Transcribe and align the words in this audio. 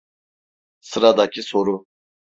Sıradaki 0.79 1.43
soru. 1.43 1.85